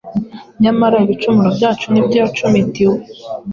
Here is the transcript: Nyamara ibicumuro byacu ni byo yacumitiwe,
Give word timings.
Nyamara 0.63 0.95
ibicumuro 1.05 1.49
byacu 1.57 1.85
ni 1.91 2.01
byo 2.05 2.15
yacumitiwe, 2.21 2.97